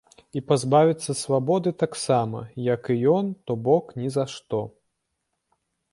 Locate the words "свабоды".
1.23-1.73